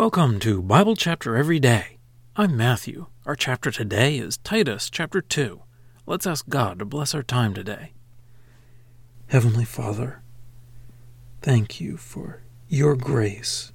Welcome 0.00 0.40
to 0.40 0.62
Bible 0.62 0.96
Chapter 0.96 1.36
Every 1.36 1.60
Day. 1.60 1.98
I'm 2.34 2.56
Matthew. 2.56 3.08
Our 3.26 3.36
chapter 3.36 3.70
today 3.70 4.16
is 4.16 4.38
Titus 4.38 4.88
chapter 4.88 5.20
2. 5.20 5.60
Let's 6.06 6.26
ask 6.26 6.48
God 6.48 6.78
to 6.78 6.86
bless 6.86 7.14
our 7.14 7.22
time 7.22 7.52
today. 7.52 7.92
Heavenly 9.26 9.66
Father, 9.66 10.22
thank 11.42 11.82
you 11.82 11.98
for 11.98 12.40
your 12.66 12.96
grace, 12.96 13.72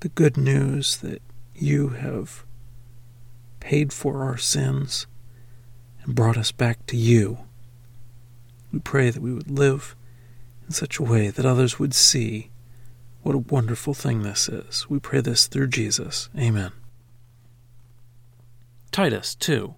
the 0.00 0.08
good 0.08 0.38
news 0.38 0.96
that 0.96 1.20
you 1.54 1.88
have 1.88 2.46
paid 3.60 3.92
for 3.92 4.24
our 4.24 4.38
sins 4.38 5.06
and 6.02 6.14
brought 6.14 6.38
us 6.38 6.50
back 6.50 6.86
to 6.86 6.96
you. 6.96 7.40
We 8.72 8.78
pray 8.78 9.10
that 9.10 9.20
we 9.20 9.34
would 9.34 9.50
live 9.50 9.94
in 10.64 10.72
such 10.72 10.98
a 10.98 11.02
way 11.02 11.28
that 11.28 11.44
others 11.44 11.78
would 11.78 11.92
see 11.92 12.50
what 13.22 13.34
a 13.34 13.38
wonderful 13.38 13.94
thing 13.94 14.22
this 14.22 14.48
is. 14.48 14.88
We 14.88 14.98
pray 14.98 15.20
this 15.20 15.46
through 15.46 15.68
Jesus. 15.68 16.28
Amen. 16.38 16.72
Titus 18.90 19.34
2. 19.34 19.74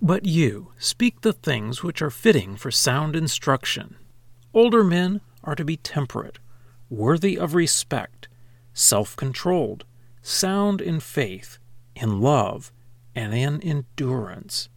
But 0.00 0.26
you 0.26 0.72
speak 0.78 1.20
the 1.20 1.32
things 1.32 1.82
which 1.82 2.02
are 2.02 2.10
fitting 2.10 2.56
for 2.56 2.70
sound 2.70 3.14
instruction. 3.14 3.96
Older 4.52 4.84
men 4.84 5.20
are 5.44 5.54
to 5.54 5.64
be 5.64 5.76
temperate, 5.76 6.38
worthy 6.90 7.38
of 7.38 7.54
respect, 7.54 8.28
self 8.74 9.16
controlled, 9.16 9.84
sound 10.22 10.80
in 10.80 11.00
faith, 11.00 11.58
in 11.94 12.20
love, 12.20 12.72
and 13.14 13.32
in 13.32 13.60
endurance. 13.60 14.68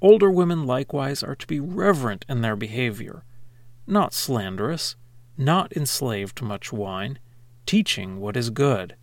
Older 0.00 0.30
women 0.30 0.66
likewise 0.66 1.22
are 1.22 1.36
to 1.36 1.46
be 1.46 1.60
reverent 1.60 2.24
in 2.28 2.40
their 2.40 2.56
behavior, 2.56 3.24
not 3.86 4.12
slanderous 4.12 4.96
not 5.36 5.76
enslaved 5.76 6.36
to 6.36 6.44
much 6.44 6.72
wine, 6.72 7.18
teaching 7.66 8.20
what 8.20 8.36
is 8.36 8.50
good, 8.50 8.94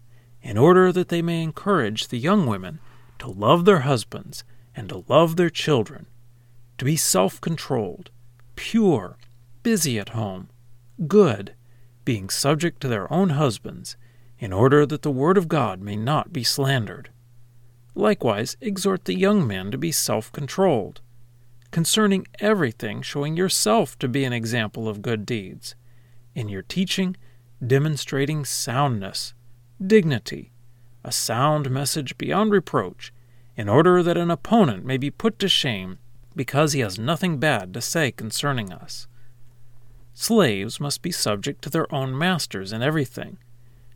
in 0.42 0.58
order 0.58 0.92
that 0.92 1.10
they 1.10 1.22
may 1.22 1.42
encourage 1.42 2.08
the 2.08 2.18
young 2.18 2.46
women 2.46 2.80
to 3.20 3.30
love 3.30 3.66
their 3.66 3.82
husbands 3.82 4.44
and 4.76 4.90
to 4.90 5.04
love 5.08 5.36
their 5.36 5.50
children, 5.50 6.06
to 6.78 6.86
be 6.86 6.96
self 6.96 7.40
controlled, 7.42 8.10
pure, 8.56 9.18
busy 9.64 10.00
at 10.00 10.10
home, 10.10 10.50
good, 11.08 11.54
being 12.06 12.30
subject 12.30 12.82
to 12.82 12.88
their 12.88 13.12
own 13.12 13.32
husbands, 13.32 13.98
in 14.40 14.52
order 14.52 14.86
that 14.86 15.04
the 15.04 15.12
word 15.12 15.38
of 15.38 15.48
God 15.48 15.82
may 15.82 15.96
not 15.96 16.34
be 16.34 16.44
slandered. 16.44 17.10
Likewise, 17.94 18.58
exhort 18.62 19.06
the 19.06 19.14
young 19.14 19.46
men 19.46 19.70
to 19.70 19.78
be 19.78 19.92
self 19.92 20.32
controlled, 20.32 21.02
concerning 21.72 22.26
everything, 22.40 23.02
showing 23.02 23.36
yourself 23.36 24.00
to 24.00 24.08
be 24.08 24.24
an 24.24 24.34
example 24.34 24.88
of 24.88 25.02
good 25.02 25.26
deeds 25.26 25.76
in 26.36 26.50
your 26.50 26.62
teaching, 26.62 27.16
demonstrating 27.66 28.46
soundness, 28.46 29.34
dignity, 29.86 30.52
a 31.04 31.12
sound 31.12 31.70
message 31.70 32.18
beyond 32.18 32.52
reproach, 32.52 33.14
in 33.56 33.68
order 33.68 34.02
that 34.02 34.18
an 34.18 34.32
opponent 34.32 34.86
may 34.86 34.98
be 34.98 35.12
put 35.12 35.38
to 35.40 35.48
shame 35.48 35.98
because 36.36 36.74
he 36.74 36.80
has 36.80 36.98
nothing 36.98 37.38
bad 37.38 37.74
to 37.74 37.82
say 37.82 38.12
concerning 38.12 38.72
us. 38.72 39.08
Slaves 40.14 40.80
must 40.80 41.02
be 41.02 41.12
subject 41.12 41.62
to 41.64 41.70
their 41.70 41.94
own 41.94 42.18
masters 42.18 42.72
in 42.72 42.82
everything, 42.82 43.38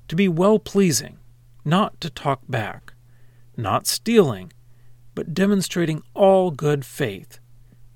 to 0.07 0.15
be 0.15 0.27
well 0.27 0.59
pleasing, 0.59 1.17
not 1.63 1.99
to 2.01 2.09
talk 2.09 2.41
back, 2.47 2.93
not 3.57 3.87
stealing, 3.87 4.51
but 5.13 5.33
demonstrating 5.33 6.03
all 6.13 6.51
good 6.51 6.85
faith, 6.85 7.39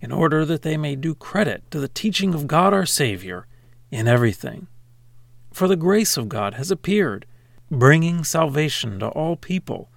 in 0.02 0.12
order 0.12 0.46
that 0.46 0.62
they 0.62 0.78
may 0.78 0.96
do 0.96 1.14
credit 1.14 1.70
to 1.72 1.80
the 1.80 1.90
teaching 1.90 2.34
of 2.34 2.48
God 2.48 2.74
our 2.74 2.86
Savior 2.86 3.46
in 3.92 4.08
everything. 4.08 4.68
For 5.52 5.68
the 5.68 5.76
grace 5.76 6.18
of 6.18 6.30
God 6.30 6.54
has 6.56 6.72
appeared, 6.72 7.26
bringing 7.72 8.24
salvation 8.24 9.00
to 9.00 9.08
all 9.10 9.36
people, 9.36 9.90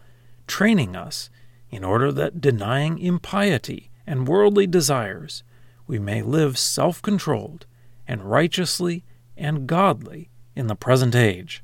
training 0.47 0.97
us 0.97 1.31
in 1.71 1.85
order 1.85 2.13
that, 2.13 2.41
denying 2.41 2.99
impiety 2.99 3.91
and 4.07 4.29
worldly 4.29 4.67
desires, 4.67 5.43
we 5.87 5.99
may 5.99 6.23
live 6.23 6.59
self 6.59 7.01
controlled 7.03 7.67
and 8.07 8.23
righteously 8.23 9.05
and 9.37 9.67
godly 9.67 10.31
in 10.55 10.67
the 10.67 10.75
present 10.75 11.15
age, 11.15 11.63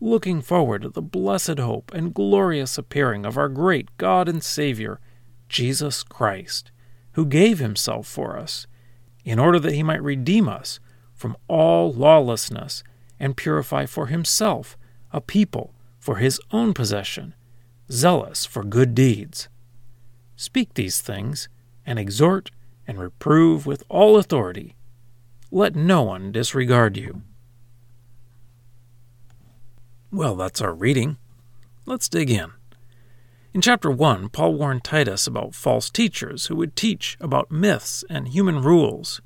looking 0.00 0.42
forward 0.42 0.82
to 0.82 0.88
the 0.88 1.02
blessed 1.02 1.58
hope 1.58 1.92
and 1.94 2.14
glorious 2.14 2.76
appearing 2.76 3.24
of 3.24 3.38
our 3.38 3.48
great 3.48 3.96
God 3.96 4.28
and 4.28 4.42
Savior, 4.42 5.00
Jesus 5.48 6.02
Christ, 6.02 6.70
who 7.12 7.24
gave 7.24 7.58
himself 7.58 8.06
for 8.06 8.38
us, 8.38 8.66
in 9.24 9.38
order 9.38 9.58
that 9.58 9.74
he 9.74 9.82
might 9.82 10.02
redeem 10.02 10.48
us 10.48 10.78
from 11.16 11.36
all 11.48 11.92
lawlessness 11.92 12.84
and 13.18 13.36
purify 13.36 13.86
for 13.86 14.06
himself 14.06 14.76
a 15.12 15.20
people 15.20 15.74
for 15.98 16.16
his 16.16 16.40
own 16.52 16.72
possession, 16.72 17.34
zealous 17.90 18.46
for 18.46 18.62
good 18.62 18.94
deeds. 18.94 19.48
Speak 20.36 20.74
these 20.74 21.00
things, 21.00 21.48
and 21.86 21.98
exhort 21.98 22.50
and 22.86 22.98
reprove 22.98 23.64
with 23.66 23.82
all 23.88 24.16
authority. 24.16 24.74
Let 25.50 25.74
no 25.74 26.02
one 26.02 26.32
disregard 26.32 26.96
you. 26.96 27.22
Well, 30.12 30.34
that's 30.36 30.60
our 30.60 30.74
reading. 30.74 31.16
Let's 31.84 32.08
dig 32.08 32.30
in. 32.30 32.52
In 33.54 33.60
chapter 33.60 33.90
1, 33.90 34.28
Paul 34.28 34.54
warned 34.54 34.84
Titus 34.84 35.26
about 35.26 35.54
false 35.54 35.88
teachers 35.88 36.46
who 36.46 36.56
would 36.56 36.76
teach 36.76 37.16
about 37.20 37.50
myths 37.50 38.04
and 38.10 38.28
human 38.28 38.60
rules 38.60 39.20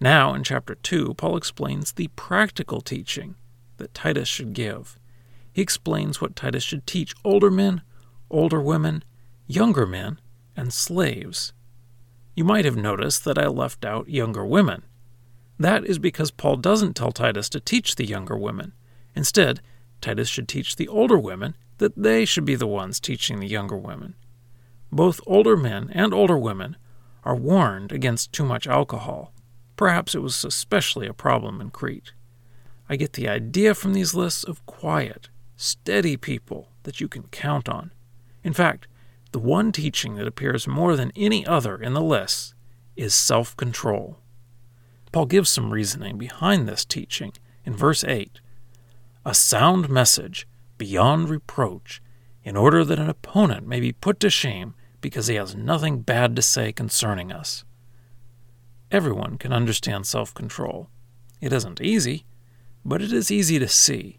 now, 0.00 0.32
in 0.32 0.44
chapter 0.44 0.76
2, 0.76 1.14
Paul 1.14 1.36
explains 1.36 1.92
the 1.92 2.08
practical 2.14 2.80
teaching 2.80 3.34
that 3.78 3.94
Titus 3.94 4.28
should 4.28 4.52
give. 4.52 4.98
He 5.52 5.60
explains 5.60 6.20
what 6.20 6.36
Titus 6.36 6.62
should 6.62 6.86
teach 6.86 7.14
older 7.24 7.50
men, 7.50 7.82
older 8.30 8.60
women, 8.60 9.02
younger 9.48 9.86
men, 9.86 10.20
and 10.56 10.72
slaves. 10.72 11.52
You 12.36 12.44
might 12.44 12.64
have 12.64 12.76
noticed 12.76 13.24
that 13.24 13.38
I 13.38 13.48
left 13.48 13.84
out 13.84 14.08
younger 14.08 14.44
women. 14.46 14.84
That 15.58 15.84
is 15.84 15.98
because 15.98 16.30
Paul 16.30 16.56
doesn't 16.56 16.94
tell 16.94 17.10
Titus 17.10 17.48
to 17.48 17.60
teach 17.60 17.96
the 17.96 18.06
younger 18.06 18.36
women. 18.36 18.74
Instead, 19.16 19.60
Titus 20.00 20.28
should 20.28 20.46
teach 20.46 20.76
the 20.76 20.86
older 20.86 21.18
women 21.18 21.56
that 21.78 21.96
they 21.96 22.24
should 22.24 22.44
be 22.44 22.54
the 22.54 22.68
ones 22.68 23.00
teaching 23.00 23.40
the 23.40 23.48
younger 23.48 23.76
women. 23.76 24.14
Both 24.92 25.20
older 25.26 25.56
men 25.56 25.90
and 25.92 26.14
older 26.14 26.38
women 26.38 26.76
are 27.24 27.34
warned 27.34 27.90
against 27.90 28.32
too 28.32 28.44
much 28.44 28.68
alcohol. 28.68 29.32
Perhaps 29.78 30.16
it 30.16 30.18
was 30.18 30.44
especially 30.44 31.06
a 31.06 31.14
problem 31.14 31.60
in 31.60 31.70
Crete. 31.70 32.12
I 32.88 32.96
get 32.96 33.12
the 33.12 33.28
idea 33.28 33.74
from 33.74 33.94
these 33.94 34.12
lists 34.12 34.42
of 34.42 34.66
quiet, 34.66 35.28
steady 35.56 36.16
people 36.16 36.72
that 36.82 37.00
you 37.00 37.06
can 37.06 37.22
count 37.28 37.68
on. 37.68 37.92
In 38.42 38.52
fact, 38.52 38.88
the 39.30 39.38
one 39.38 39.70
teaching 39.70 40.16
that 40.16 40.26
appears 40.26 40.66
more 40.66 40.96
than 40.96 41.12
any 41.14 41.46
other 41.46 41.76
in 41.76 41.94
the 41.94 42.02
lists 42.02 42.54
is 42.96 43.14
self 43.14 43.56
control. 43.56 44.18
Paul 45.12 45.26
gives 45.26 45.48
some 45.48 45.72
reasoning 45.72 46.18
behind 46.18 46.68
this 46.68 46.84
teaching 46.84 47.32
in 47.64 47.76
verse 47.76 48.02
8 48.02 48.40
a 49.24 49.34
sound 49.34 49.88
message 49.88 50.48
beyond 50.76 51.28
reproach, 51.28 52.02
in 52.42 52.56
order 52.56 52.84
that 52.84 52.98
an 52.98 53.08
opponent 53.08 53.66
may 53.66 53.78
be 53.78 53.92
put 53.92 54.18
to 54.20 54.30
shame 54.30 54.74
because 55.00 55.28
he 55.28 55.36
has 55.36 55.54
nothing 55.54 56.00
bad 56.00 56.34
to 56.34 56.42
say 56.42 56.72
concerning 56.72 57.30
us. 57.30 57.64
Everyone 58.90 59.36
can 59.36 59.52
understand 59.52 60.06
self 60.06 60.32
control. 60.32 60.88
It 61.40 61.52
isn't 61.52 61.80
easy, 61.80 62.24
but 62.84 63.02
it 63.02 63.12
is 63.12 63.30
easy 63.30 63.58
to 63.58 63.68
see. 63.68 64.18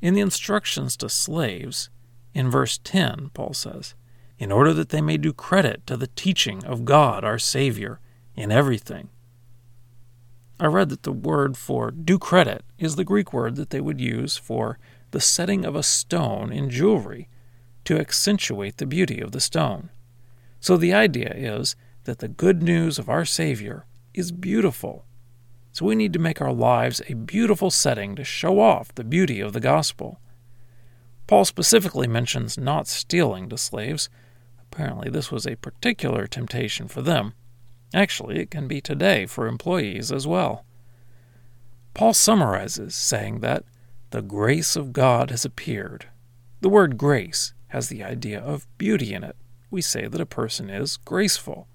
In 0.00 0.14
the 0.14 0.20
instructions 0.20 0.96
to 0.98 1.08
slaves, 1.08 1.90
in 2.34 2.50
verse 2.50 2.78
10, 2.84 3.30
Paul 3.34 3.54
says, 3.54 3.94
in 4.38 4.52
order 4.52 4.72
that 4.72 4.90
they 4.90 5.00
may 5.00 5.16
do 5.16 5.32
credit 5.32 5.86
to 5.86 5.96
the 5.96 6.06
teaching 6.06 6.64
of 6.64 6.84
God 6.84 7.24
our 7.24 7.38
Savior 7.38 8.00
in 8.36 8.52
everything. 8.52 9.08
I 10.60 10.66
read 10.66 10.90
that 10.90 11.02
the 11.02 11.12
word 11.12 11.56
for 11.56 11.90
do 11.90 12.18
credit 12.18 12.64
is 12.78 12.96
the 12.96 13.04
Greek 13.04 13.32
word 13.32 13.56
that 13.56 13.70
they 13.70 13.80
would 13.80 14.00
use 14.00 14.36
for 14.36 14.78
the 15.10 15.20
setting 15.20 15.64
of 15.64 15.74
a 15.74 15.82
stone 15.82 16.52
in 16.52 16.70
jewelry 16.70 17.28
to 17.84 17.98
accentuate 17.98 18.76
the 18.76 18.86
beauty 18.86 19.20
of 19.20 19.32
the 19.32 19.40
stone. 19.40 19.90
So 20.60 20.76
the 20.76 20.92
idea 20.92 21.32
is 21.34 21.74
that 22.08 22.20
the 22.20 22.26
good 22.26 22.62
news 22.62 22.98
of 22.98 23.10
our 23.10 23.26
Savior 23.26 23.84
is 24.14 24.32
beautiful. 24.32 25.04
So 25.72 25.84
we 25.84 25.94
need 25.94 26.14
to 26.14 26.18
make 26.18 26.40
our 26.40 26.54
lives 26.54 27.02
a 27.06 27.12
beautiful 27.12 27.70
setting 27.70 28.16
to 28.16 28.24
show 28.24 28.60
off 28.60 28.94
the 28.94 29.04
beauty 29.04 29.40
of 29.40 29.52
the 29.52 29.60
gospel. 29.60 30.18
Paul 31.26 31.44
specifically 31.44 32.08
mentions 32.08 32.56
not 32.56 32.88
stealing 32.88 33.50
to 33.50 33.58
slaves. 33.58 34.08
Apparently, 34.58 35.10
this 35.10 35.30
was 35.30 35.46
a 35.46 35.56
particular 35.56 36.26
temptation 36.26 36.88
for 36.88 37.02
them. 37.02 37.34
Actually, 37.92 38.38
it 38.38 38.50
can 38.50 38.66
be 38.66 38.80
today 38.80 39.26
for 39.26 39.46
employees 39.46 40.10
as 40.10 40.26
well. 40.26 40.64
Paul 41.92 42.14
summarizes, 42.14 42.94
saying 42.94 43.40
that 43.40 43.64
the 44.12 44.22
grace 44.22 44.76
of 44.76 44.94
God 44.94 45.30
has 45.30 45.44
appeared. 45.44 46.06
The 46.62 46.70
word 46.70 46.96
grace 46.96 47.52
has 47.66 47.90
the 47.90 48.02
idea 48.02 48.40
of 48.40 48.66
beauty 48.78 49.12
in 49.12 49.24
it. 49.24 49.36
We 49.70 49.82
say 49.82 50.08
that 50.08 50.22
a 50.22 50.24
person 50.24 50.70
is 50.70 50.96
graceful. 50.96 51.68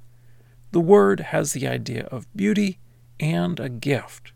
The 0.74 0.80
word 0.80 1.20
has 1.20 1.54
the 1.54 1.68
idea 1.68 2.06
of 2.06 2.26
beauty 2.36 2.80
and 3.20 3.60
a 3.60 3.70
gift. 3.70 4.34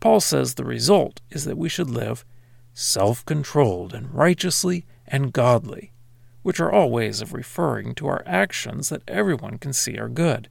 Paul 0.00 0.18
says 0.18 0.54
the 0.54 0.64
result 0.64 1.20
is 1.28 1.44
that 1.44 1.58
we 1.58 1.68
should 1.68 1.90
live 1.90 2.24
self 2.72 3.22
controlled 3.26 3.92
and 3.92 4.14
righteously 4.14 4.86
and 5.06 5.30
godly, 5.30 5.92
which 6.40 6.58
are 6.58 6.72
all 6.72 6.90
ways 6.90 7.20
of 7.20 7.34
referring 7.34 7.94
to 7.96 8.06
our 8.06 8.22
actions 8.24 8.88
that 8.88 9.02
everyone 9.06 9.58
can 9.58 9.74
see 9.74 9.98
are 9.98 10.08
good. 10.08 10.48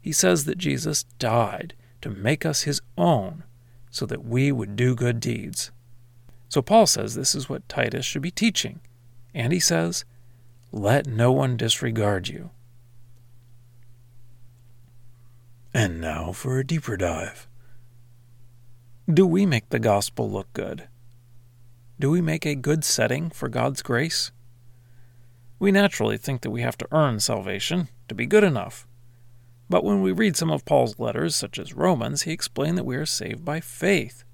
He 0.00 0.10
says 0.10 0.46
that 0.46 0.58
Jesus 0.58 1.04
died 1.20 1.74
to 2.02 2.10
make 2.10 2.44
us 2.44 2.62
his 2.62 2.82
own 2.98 3.44
so 3.88 4.04
that 4.04 4.24
we 4.24 4.50
would 4.50 4.74
do 4.74 4.96
good 4.96 5.20
deeds. 5.20 5.70
So 6.48 6.60
Paul 6.60 6.88
says 6.88 7.14
this 7.14 7.36
is 7.36 7.48
what 7.48 7.68
Titus 7.68 8.04
should 8.04 8.22
be 8.22 8.32
teaching. 8.32 8.80
And 9.32 9.52
he 9.52 9.60
says, 9.60 10.04
Let 10.72 11.06
no 11.06 11.30
one 11.30 11.56
disregard 11.56 12.26
you. 12.26 12.50
And 15.72 16.00
now 16.00 16.32
for 16.32 16.58
a 16.58 16.66
deeper 16.66 16.96
dive. 16.96 17.46
Do 19.12 19.24
we 19.24 19.46
make 19.46 19.68
the 19.68 19.78
gospel 19.78 20.28
look 20.28 20.52
good? 20.52 20.88
Do 21.98 22.10
we 22.10 22.20
make 22.20 22.44
a 22.44 22.56
good 22.56 22.84
setting 22.84 23.30
for 23.30 23.48
God's 23.48 23.80
grace? 23.80 24.32
We 25.60 25.70
naturally 25.70 26.16
think 26.16 26.40
that 26.40 26.50
we 26.50 26.62
have 26.62 26.78
to 26.78 26.88
earn 26.90 27.20
salvation 27.20 27.88
to 28.08 28.14
be 28.16 28.26
good 28.26 28.42
enough. 28.42 28.88
But 29.68 29.84
when 29.84 30.02
we 30.02 30.10
read 30.10 30.36
some 30.36 30.50
of 30.50 30.64
Paul's 30.64 30.98
letters, 30.98 31.36
such 31.36 31.56
as 31.56 31.74
Romans, 31.74 32.22
he 32.22 32.32
explained 32.32 32.76
that 32.76 32.86
we 32.86 32.96
are 32.96 33.06
saved 33.06 33.44
by 33.44 33.60
faith. 33.60 34.24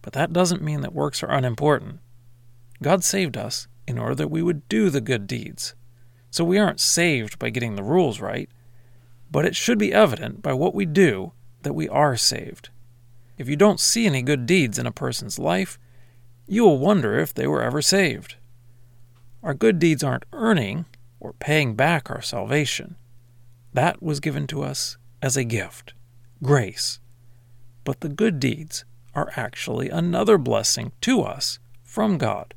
But 0.00 0.12
that 0.12 0.32
doesn't 0.32 0.62
mean 0.62 0.82
that 0.82 0.94
works 0.94 1.22
are 1.24 1.30
unimportant. 1.30 1.98
God 2.80 3.02
saved 3.02 3.36
us 3.36 3.66
in 3.88 3.98
order 3.98 4.14
that 4.14 4.30
we 4.30 4.42
would 4.42 4.68
do 4.68 4.90
the 4.90 5.00
good 5.00 5.26
deeds. 5.26 5.74
So 6.30 6.44
we 6.44 6.58
aren't 6.58 6.78
saved 6.78 7.40
by 7.40 7.50
getting 7.50 7.74
the 7.74 7.82
rules 7.82 8.20
right, 8.20 8.48
but 9.32 9.46
it 9.46 9.56
should 9.56 9.78
be 9.78 9.92
evident 9.92 10.42
by 10.42 10.52
what 10.52 10.74
we 10.74 10.84
do 10.84 11.32
that 11.62 11.72
we 11.72 11.88
are 11.88 12.16
saved. 12.16 12.68
If 13.38 13.48
you 13.48 13.56
don't 13.56 13.80
see 13.80 14.06
any 14.06 14.22
good 14.22 14.44
deeds 14.46 14.78
in 14.78 14.86
a 14.86 14.92
person's 14.92 15.38
life, 15.38 15.78
you 16.46 16.64
will 16.64 16.78
wonder 16.78 17.18
if 17.18 17.32
they 17.32 17.46
were 17.46 17.62
ever 17.62 17.80
saved. 17.80 18.36
Our 19.42 19.54
good 19.54 19.78
deeds 19.78 20.04
aren't 20.04 20.26
earning 20.32 20.84
or 21.18 21.32
paying 21.32 21.74
back 21.74 22.10
our 22.10 22.20
salvation. 22.20 22.96
That 23.72 24.02
was 24.02 24.20
given 24.20 24.46
to 24.48 24.62
us 24.62 24.98
as 25.22 25.36
a 25.36 25.44
gift, 25.44 25.94
grace. 26.42 27.00
But 27.84 28.00
the 28.00 28.10
good 28.10 28.38
deeds 28.38 28.84
are 29.14 29.32
actually 29.34 29.88
another 29.88 30.36
blessing 30.36 30.92
to 31.00 31.22
us 31.22 31.58
from 31.82 32.18
God. 32.18 32.54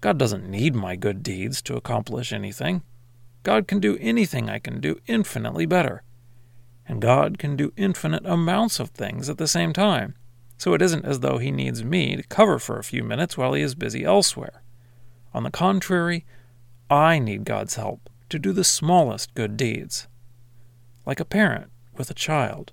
God 0.00 0.18
doesn't 0.18 0.48
need 0.48 0.74
my 0.74 0.94
good 0.94 1.22
deeds 1.22 1.62
to 1.62 1.76
accomplish 1.76 2.32
anything. 2.32 2.82
God 3.42 3.66
can 3.66 3.80
do 3.80 3.96
anything 4.00 4.50
I 4.50 4.58
can 4.58 4.80
do 4.80 4.98
infinitely 5.06 5.66
better. 5.66 6.02
And 6.86 7.00
God 7.00 7.38
can 7.38 7.56
do 7.56 7.72
infinite 7.76 8.26
amounts 8.26 8.80
of 8.80 8.90
things 8.90 9.28
at 9.28 9.38
the 9.38 9.46
same 9.46 9.72
time. 9.72 10.14
So 10.58 10.74
it 10.74 10.82
isn't 10.82 11.06
as 11.06 11.20
though 11.20 11.38
He 11.38 11.50
needs 11.50 11.82
me 11.82 12.16
to 12.16 12.22
cover 12.24 12.58
for 12.58 12.78
a 12.78 12.84
few 12.84 13.02
minutes 13.02 13.38
while 13.38 13.54
He 13.54 13.62
is 13.62 13.74
busy 13.74 14.04
elsewhere. 14.04 14.62
On 15.32 15.42
the 15.42 15.50
contrary, 15.50 16.26
I 16.90 17.18
need 17.18 17.44
God's 17.44 17.76
help 17.76 18.10
to 18.28 18.38
do 18.38 18.52
the 18.52 18.64
smallest 18.64 19.34
good 19.34 19.56
deeds. 19.56 20.08
Like 21.06 21.20
a 21.20 21.24
parent 21.24 21.70
with 21.96 22.10
a 22.10 22.14
child, 22.14 22.72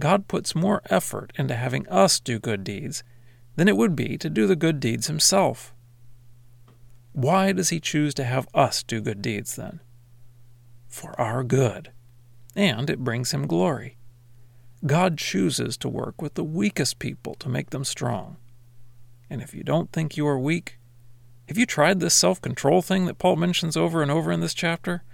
God 0.00 0.28
puts 0.28 0.54
more 0.54 0.82
effort 0.88 1.32
into 1.36 1.54
having 1.54 1.86
us 1.88 2.20
do 2.20 2.38
good 2.38 2.64
deeds 2.64 3.02
than 3.56 3.68
it 3.68 3.76
would 3.76 3.94
be 3.94 4.16
to 4.18 4.30
do 4.30 4.46
the 4.46 4.56
good 4.56 4.80
deeds 4.80 5.08
Himself. 5.08 5.74
Why 7.14 7.52
does 7.52 7.68
He 7.68 7.78
choose 7.78 8.12
to 8.14 8.24
have 8.24 8.48
us 8.52 8.82
do 8.82 9.00
good 9.00 9.22
deeds 9.22 9.54
then? 9.54 9.78
For 10.88 11.18
our 11.18 11.44
good, 11.44 11.92
and 12.56 12.90
it 12.90 13.04
brings 13.04 13.32
Him 13.32 13.46
glory. 13.46 13.96
God 14.84 15.16
chooses 15.16 15.76
to 15.78 15.88
work 15.88 16.20
with 16.20 16.34
the 16.34 16.42
weakest 16.42 16.98
people 16.98 17.36
to 17.36 17.48
make 17.48 17.70
them 17.70 17.84
strong. 17.84 18.36
And 19.30 19.40
if 19.40 19.54
you 19.54 19.62
don't 19.62 19.92
think 19.92 20.16
you 20.16 20.26
are 20.26 20.38
weak, 20.38 20.78
have 21.46 21.56
you 21.56 21.66
tried 21.66 22.00
this 22.00 22.14
self 22.14 22.42
control 22.42 22.82
thing 22.82 23.06
that 23.06 23.18
Paul 23.18 23.36
mentions 23.36 23.76
over 23.76 24.02
and 24.02 24.10
over 24.10 24.32
in 24.32 24.40
this 24.40 24.52
chapter? 24.52 25.04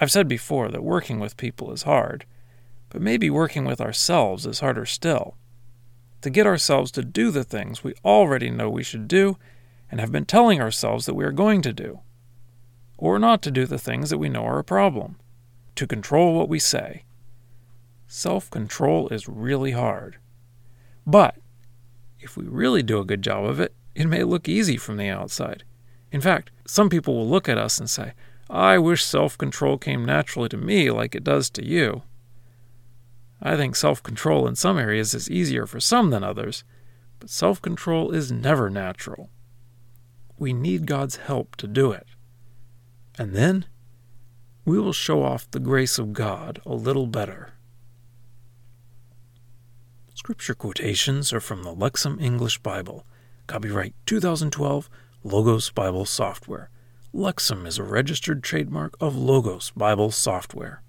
I've 0.00 0.12
said 0.12 0.28
before 0.28 0.68
that 0.68 0.84
working 0.84 1.18
with 1.18 1.36
people 1.36 1.72
is 1.72 1.82
hard, 1.82 2.26
but 2.90 3.02
maybe 3.02 3.28
working 3.28 3.64
with 3.64 3.80
ourselves 3.80 4.46
is 4.46 4.60
harder 4.60 4.86
still. 4.86 5.36
To 6.20 6.30
get 6.30 6.46
ourselves 6.46 6.92
to 6.92 7.02
do 7.02 7.32
the 7.32 7.44
things 7.44 7.82
we 7.82 7.94
already 8.04 8.50
know 8.50 8.70
we 8.70 8.84
should 8.84 9.08
do 9.08 9.36
and 9.90 10.00
have 10.00 10.12
been 10.12 10.26
telling 10.26 10.60
ourselves 10.60 11.06
that 11.06 11.14
we 11.14 11.24
are 11.24 11.32
going 11.32 11.62
to 11.62 11.72
do. 11.72 12.00
Or 12.96 13.18
not 13.18 13.42
to 13.42 13.50
do 13.50 13.66
the 13.66 13.78
things 13.78 14.10
that 14.10 14.18
we 14.18 14.28
know 14.28 14.44
are 14.44 14.58
a 14.58 14.64
problem. 14.64 15.16
To 15.76 15.86
control 15.86 16.34
what 16.34 16.48
we 16.48 16.58
say. 16.58 17.04
Self 18.06 18.50
control 18.50 19.08
is 19.08 19.28
really 19.28 19.72
hard. 19.72 20.18
But 21.06 21.36
if 22.20 22.36
we 22.36 22.44
really 22.44 22.82
do 22.82 23.00
a 23.00 23.04
good 23.04 23.22
job 23.22 23.44
of 23.44 23.60
it, 23.60 23.74
it 23.94 24.06
may 24.06 24.24
look 24.24 24.48
easy 24.48 24.76
from 24.76 24.96
the 24.96 25.08
outside. 25.08 25.64
In 26.10 26.20
fact, 26.20 26.50
some 26.66 26.88
people 26.88 27.14
will 27.14 27.28
look 27.28 27.48
at 27.48 27.58
us 27.58 27.78
and 27.78 27.90
say, 27.90 28.12
I 28.48 28.78
wish 28.78 29.04
self 29.04 29.36
control 29.36 29.78
came 29.78 30.04
naturally 30.04 30.48
to 30.50 30.56
me 30.56 30.90
like 30.90 31.14
it 31.14 31.24
does 31.24 31.50
to 31.50 31.64
you. 31.64 32.02
I 33.42 33.56
think 33.56 33.76
self 33.76 34.02
control 34.02 34.46
in 34.46 34.56
some 34.56 34.78
areas 34.78 35.12
is 35.12 35.30
easier 35.30 35.66
for 35.66 35.80
some 35.80 36.10
than 36.10 36.24
others, 36.24 36.64
but 37.20 37.30
self 37.30 37.60
control 37.60 38.10
is 38.12 38.32
never 38.32 38.70
natural. 38.70 39.30
We 40.38 40.52
need 40.52 40.86
God's 40.86 41.16
help 41.16 41.56
to 41.56 41.66
do 41.66 41.92
it. 41.92 42.06
And 43.18 43.34
then 43.34 43.66
we 44.64 44.78
will 44.78 44.92
show 44.92 45.22
off 45.22 45.50
the 45.50 45.60
grace 45.60 45.98
of 45.98 46.12
God 46.12 46.60
a 46.64 46.74
little 46.74 47.06
better. 47.06 47.52
Scripture 50.14 50.54
quotations 50.54 51.32
are 51.32 51.40
from 51.40 51.62
the 51.62 51.74
Lexham 51.74 52.20
English 52.20 52.58
Bible, 52.58 53.04
copyright 53.46 53.94
2012, 54.06 54.88
Logos 55.22 55.70
Bible 55.70 56.06
Software. 56.06 56.70
Lexham 57.12 57.66
is 57.66 57.78
a 57.78 57.84
registered 57.84 58.42
trademark 58.42 58.96
of 59.00 59.14
Logos 59.14 59.70
Bible 59.76 60.10
Software. 60.10 60.82